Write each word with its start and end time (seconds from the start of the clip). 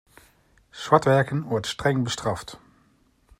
Zwartwerken 0.71 1.43
wordt 1.43 1.67
streng 1.67 2.03
bestraft. 2.03 2.59